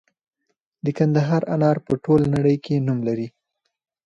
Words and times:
د 0.83 0.85
کندهار 0.97 1.43
انار 1.55 1.77
په 1.87 1.93
ټوله 2.03 2.25
نړۍ 2.35 2.55
کې 2.65 2.83
نوم 2.87 2.99
لري. 3.07 3.27